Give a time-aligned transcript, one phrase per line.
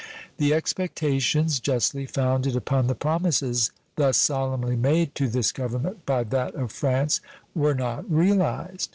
[0.37, 6.55] The expectations justly founded upon the promises thus solemnly made to this Government by that
[6.55, 7.21] of France
[7.53, 8.89] were not realized.